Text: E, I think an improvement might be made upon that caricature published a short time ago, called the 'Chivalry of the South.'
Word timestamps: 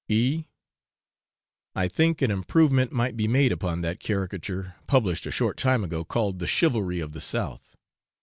E, 0.09 0.45
I 1.75 1.87
think 1.87 2.23
an 2.23 2.31
improvement 2.31 2.91
might 2.91 3.15
be 3.15 3.27
made 3.27 3.51
upon 3.51 3.81
that 3.81 3.99
caricature 3.99 4.73
published 4.87 5.27
a 5.27 5.31
short 5.31 5.57
time 5.57 5.83
ago, 5.83 6.03
called 6.03 6.39
the 6.39 6.47
'Chivalry 6.47 6.99
of 6.99 7.11
the 7.11 7.21
South.' 7.21 7.75